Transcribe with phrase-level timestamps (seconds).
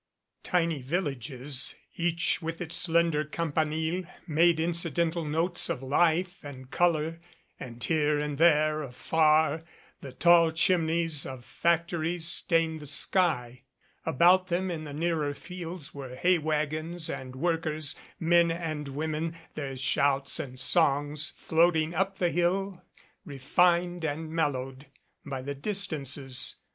[0.41, 7.19] Tiny villages, each with its slender campanile, made incidental notes of life and color
[7.59, 9.63] and here and there, afar,
[9.99, 13.61] the tall chimneys of factories stained the sky.
[14.03, 19.75] About them in the nearer fields were hay wagons and workers, men and women, their
[19.77, 22.81] shouts and songs floating up the hill
[23.23, 24.87] refined and mellowed
[25.23, 26.55] by the distances.